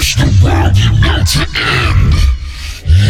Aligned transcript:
is 0.00 0.14
the 0.16 0.24
world 0.42 0.76
you 0.76 0.90
know 1.00 1.22
to 1.24 1.40
end. 1.60 3.09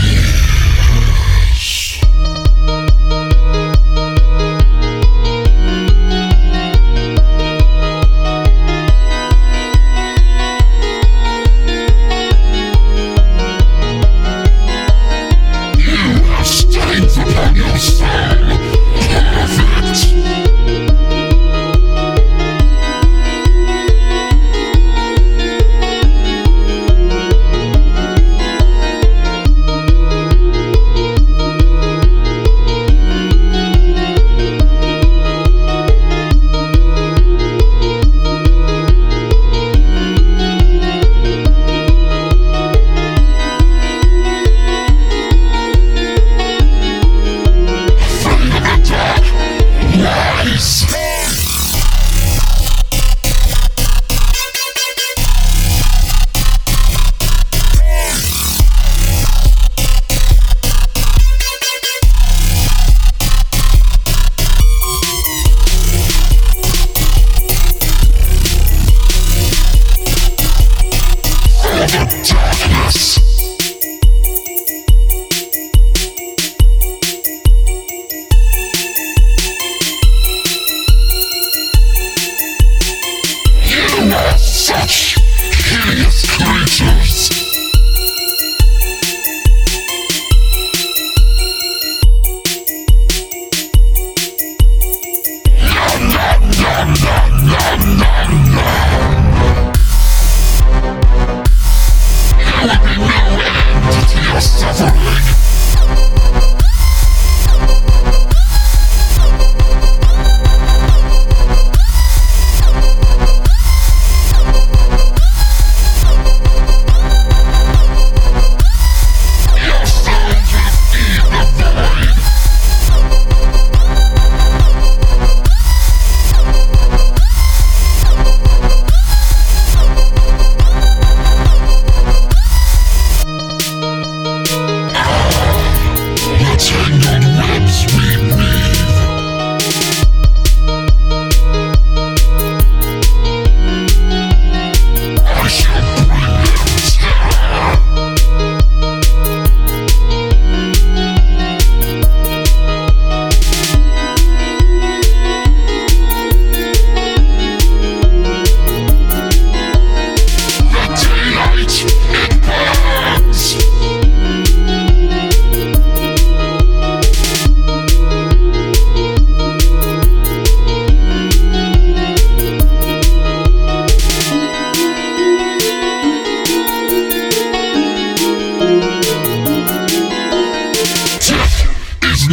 such 84.70 85.16
hideous 85.54 86.29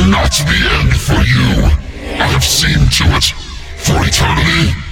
not 0.06 0.32
the 0.32 0.60
end 0.78 0.94
for 0.94 1.18
you. 1.26 1.66
I 2.22 2.28
have 2.30 2.44
seen 2.44 2.88
to 2.98 3.18
it. 3.18 3.34
For 3.78 3.98
eternity, 4.06 4.87